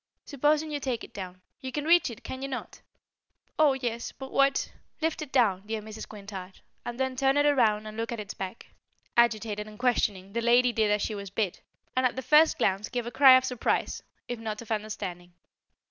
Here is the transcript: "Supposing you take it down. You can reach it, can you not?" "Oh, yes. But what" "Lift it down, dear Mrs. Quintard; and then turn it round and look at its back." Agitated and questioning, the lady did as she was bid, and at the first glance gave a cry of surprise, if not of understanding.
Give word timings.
"Supposing 0.25 0.71
you 0.71 0.79
take 0.79 1.03
it 1.03 1.13
down. 1.13 1.41
You 1.59 1.71
can 1.71 1.85
reach 1.85 2.09
it, 2.09 2.23
can 2.23 2.41
you 2.41 2.47
not?" 2.47 2.81
"Oh, 3.59 3.73
yes. 3.73 4.11
But 4.11 4.31
what" 4.31 4.71
"Lift 4.99 5.21
it 5.21 5.31
down, 5.31 5.61
dear 5.67 5.79
Mrs. 5.79 6.07
Quintard; 6.07 6.61
and 6.83 6.99
then 6.99 7.15
turn 7.15 7.37
it 7.37 7.47
round 7.47 7.87
and 7.87 7.95
look 7.95 8.11
at 8.11 8.19
its 8.19 8.33
back." 8.33 8.65
Agitated 9.15 9.67
and 9.67 9.77
questioning, 9.77 10.33
the 10.33 10.41
lady 10.41 10.73
did 10.73 10.89
as 10.89 11.03
she 11.03 11.13
was 11.13 11.29
bid, 11.29 11.59
and 11.95 12.03
at 12.07 12.15
the 12.15 12.23
first 12.23 12.57
glance 12.57 12.89
gave 12.89 13.05
a 13.05 13.11
cry 13.11 13.37
of 13.37 13.45
surprise, 13.45 14.01
if 14.27 14.39
not 14.39 14.63
of 14.63 14.71
understanding. 14.71 15.33